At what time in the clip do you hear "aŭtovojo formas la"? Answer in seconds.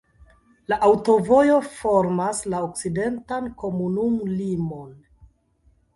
0.87-2.61